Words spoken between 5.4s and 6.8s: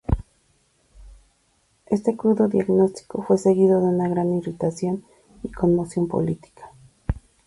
y conmoción política.